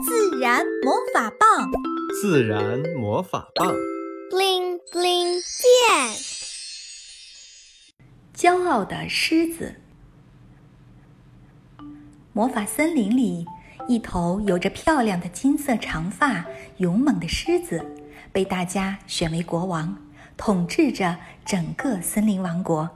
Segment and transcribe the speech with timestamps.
[0.00, 1.70] 自然魔法棒，
[2.20, 3.68] 自然魔法棒
[4.30, 6.16] ，bling bling 变。
[8.34, 9.74] 骄傲的狮子。
[12.32, 13.46] 魔法森林里，
[13.86, 16.46] 一头有着漂亮的金色长发、
[16.78, 17.84] 勇猛的狮子，
[18.32, 19.96] 被大家选为国王，
[20.38, 22.88] 统治着整个森林王国。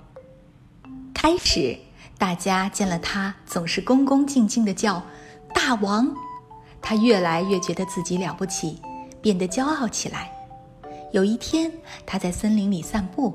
[1.12, 1.76] 开始，
[2.16, 5.02] 大家见了他，总是恭恭敬敬的叫
[5.54, 6.16] “大王”。
[6.88, 8.80] 他越来越觉得自己了不起，
[9.20, 10.30] 变得骄傲起来。
[11.10, 11.68] 有一天，
[12.06, 13.34] 他在森林里散步，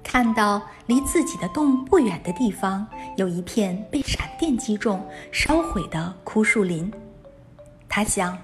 [0.00, 6.88] 看到离自己的洞不远的地方有一片被闪电击中、烧毁的枯树林。
[7.88, 8.38] 他想，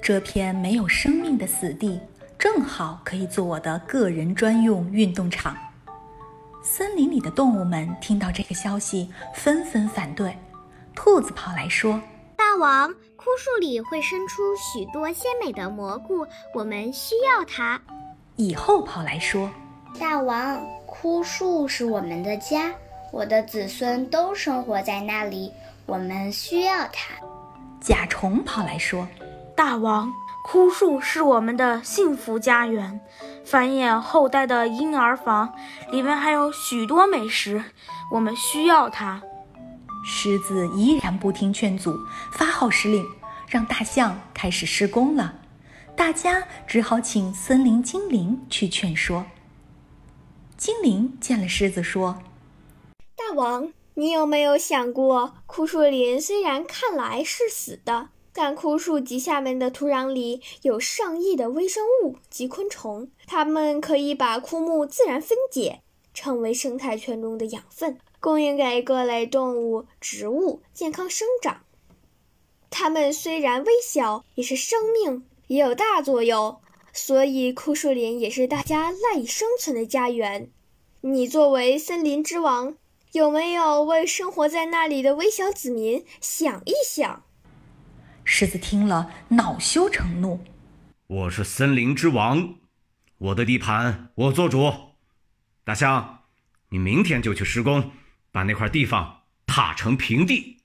[0.00, 1.98] 这片没有生命的死地，
[2.38, 5.56] 正好可以做我的个人专用运动场。
[6.62, 10.38] 森林里的动物们听到这个消息，纷纷反对。
[10.94, 12.00] 兔子跑来说
[12.60, 17.78] ：“王。”枯树里会生出许多鲜美的蘑菇，我们需要它。
[18.36, 19.50] 蚁后跑来说
[20.00, 22.72] ：“大王，枯树是我们的家，
[23.12, 25.52] 我的子孙都生活在那里，
[25.84, 27.14] 我们需要它。”
[27.78, 29.06] 甲虫跑来说
[29.54, 30.10] ：“大王，
[30.42, 32.98] 枯树是我们的幸福家园，
[33.44, 35.52] 繁衍后代的婴儿房，
[35.90, 37.62] 里面还有许多美食，
[38.10, 39.20] 我们需要它。”
[40.04, 41.98] 狮子依然不听劝阻，
[42.32, 43.06] 发号施令，
[43.48, 45.40] 让大象开始施工了。
[45.96, 49.26] 大家只好请森林精灵去劝说。
[50.56, 52.22] 精灵见了狮子，说
[53.16, 65.80] ：“大王，你有没有想过，枯树林虽然看来是死的，但枯树及下面的土壤里有上亿的微生物及昆虫，它们可以把枯木自然分解，
[66.14, 71.62] 成为生态圈中的养分。”供应给各类动物、植物健康生长。
[72.68, 76.60] 它们虽然微小，也是生命，也有大作用。
[76.92, 80.50] 所以，枯树林也是大家赖以生存的家园。
[81.00, 82.76] 你作为森林之王，
[83.12, 87.24] 有没有为生活在那里的微小子民想一想？
[88.24, 90.40] 狮子听了，恼羞成怒
[91.06, 92.56] ：“我是森林之王，
[93.18, 94.70] 我的地盘我做主。
[95.64, 96.24] 大象，
[96.68, 97.90] 你明天就去施工。”
[98.32, 100.58] 把那块地方踏成平地。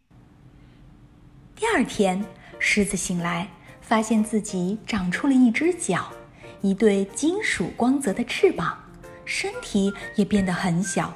[1.55, 2.23] 第二天，
[2.59, 3.47] 狮子醒来，
[3.81, 6.11] 发现自己长出了一只脚，
[6.61, 8.77] 一对金属光泽的翅膀，
[9.23, 11.13] 身体也变得很小。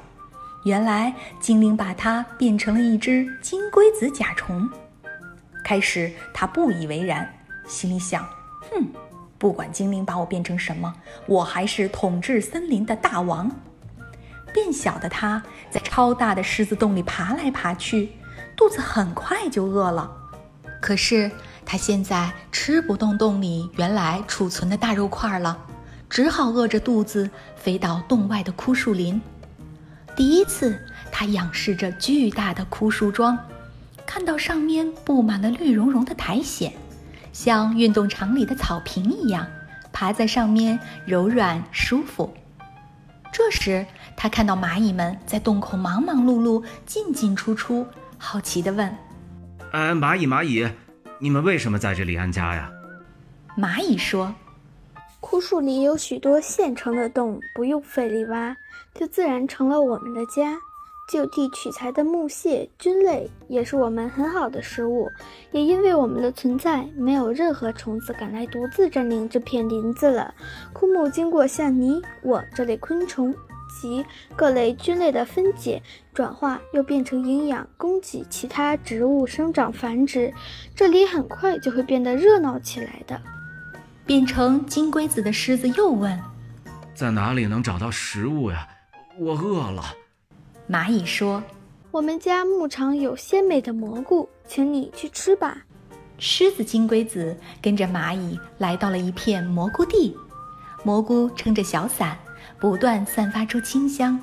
[0.64, 4.68] 原来精灵把它变成了一只金龟子甲虫。
[5.64, 7.32] 开始，他不以为然，
[7.68, 8.28] 心里想
[8.70, 8.86] ：“哼，
[9.38, 10.92] 不管精灵把我变成什么，
[11.26, 13.50] 我还是统治森林的大王。”
[14.52, 15.40] 变小的它
[15.70, 18.12] 在超大的狮子洞里爬来爬去，
[18.56, 20.10] 肚子很快就饿了。
[20.80, 21.30] 可是
[21.66, 25.58] 它现在吃不动洞里原来储存的大肉块了，
[26.08, 29.20] 只好饿着肚子飞到洞外的枯树林。
[30.16, 30.80] 第一次，
[31.12, 33.36] 它仰视着巨大的枯树桩，
[34.06, 36.72] 看到上面布满了绿茸茸的苔藓，
[37.30, 39.46] 像运动场里的草坪一样，
[39.92, 42.32] 爬在上面柔软舒服。
[43.32, 43.86] 这时，
[44.16, 47.86] 他看到蚂蚁们在洞口忙忙碌碌、进进出出，
[48.18, 48.92] 好奇地问
[49.72, 50.68] ：“哎，蚂蚁，蚂蚁，
[51.18, 52.70] 你们为什么在这里安家呀？”
[53.56, 54.34] 蚂蚁说
[55.20, 58.56] ：“枯树里有许多现成的洞，不用费力挖，
[58.94, 60.58] 就自然成了我们的家。”
[61.10, 65.08] 就地取材的木屑菌类也是我们很好的食物，
[65.50, 70.32] 也因为我们的存在，没有任何虫子敢来独自占领这片林子了。
[70.72, 73.34] 枯木经过像你我这类昆虫
[73.80, 74.06] 及
[74.36, 75.82] 各类菌类的分解
[76.14, 80.32] 转化，又变成营养供给其他植物生长繁殖，
[80.76, 83.20] 这里很快就会变得热闹起来的。
[84.06, 86.20] 变成金龟子的狮子又问
[86.94, 88.66] ：“在哪里能找到食物呀？
[89.18, 89.82] 我饿了。”
[90.70, 91.42] 蚂蚁说
[91.90, 95.58] ：“我们家牧场有鲜美的蘑菇，请你去吃吧。”
[96.16, 100.16] 狮子金龟子跟着蚂蚁来到了一片蘑菇地，
[100.84, 102.16] 蘑菇撑着小伞，
[102.60, 104.16] 不断散发出清香。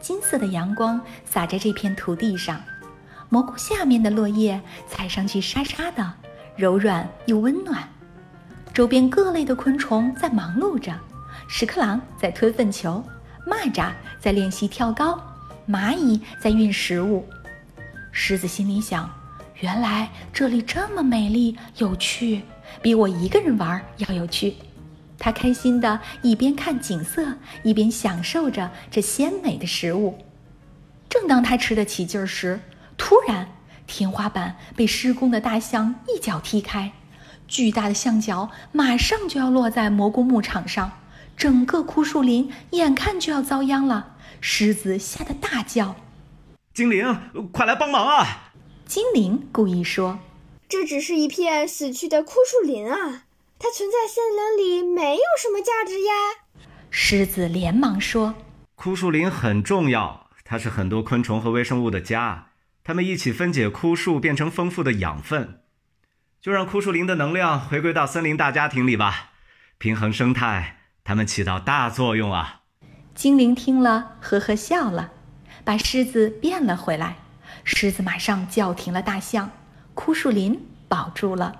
[0.00, 2.60] 金色的阳光洒在这片土地上，
[3.28, 6.08] 蘑菇下面的落叶踩上去沙沙的，
[6.54, 7.82] 柔软又温暖。
[8.72, 10.94] 周边各类的昆虫在忙碌着，
[11.48, 13.02] 屎壳郎在吞粪球，
[13.44, 13.90] 蚂蚱
[14.20, 15.20] 在练习跳高。
[15.70, 17.24] 蚂蚁在运食物，
[18.10, 19.08] 狮子心里想：
[19.60, 22.42] 原来这里这么美丽有趣，
[22.82, 24.56] 比我一个人玩要有趣。
[25.16, 30.18] 它开心的一边看景色，一边享受着这鲜美的食物。
[31.08, 32.58] 正当它吃得起劲时，
[32.96, 33.46] 突然
[33.86, 36.90] 天花板被施工的大象一脚踢开，
[37.46, 40.90] 巨大的象脚马上就要落在蘑菇牧场上，
[41.40, 44.16] 整个枯树林眼看就要遭殃了。
[44.42, 45.96] 狮子吓得大叫
[46.74, 47.18] ：“精灵，
[47.50, 48.52] 快来帮忙啊！”
[48.84, 50.18] 精灵故意说
[50.68, 53.24] ：“这只是一片死去的枯树林啊，
[53.58, 56.60] 它存在森林里没有什么价值呀。”
[56.90, 58.34] 狮子连忙说
[58.76, 62.48] ：“枯树林很重要，它是很多昆虫和微生物的家，
[62.84, 65.62] 它们一起分解枯树，变成丰富的养分。”
[66.42, 69.30] 就让枯树林的能量回归到森林大家庭里吧，
[69.78, 70.79] 平衡生态，
[71.10, 72.60] 它们起到大作用啊！
[73.16, 75.10] 精灵听了，呵呵笑了，
[75.64, 77.16] 把狮子变了回来。
[77.64, 79.50] 狮子马上叫停了大象，
[79.92, 81.52] 枯树林保住了。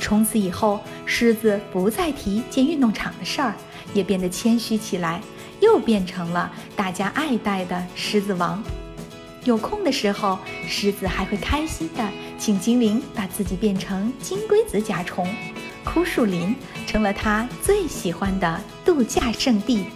[0.00, 3.54] 从此以后，狮子不再提建运动场的事儿，
[3.94, 5.20] 也变得谦虚起来，
[5.60, 8.60] 又变成了大家爱戴的狮子王。
[9.44, 12.04] 有空的时候，狮子还会开心的
[12.36, 15.32] 请精灵把自己变成金龟子甲虫，
[15.84, 16.56] 枯树林
[16.92, 19.86] 成了他最喜欢的度假胜地。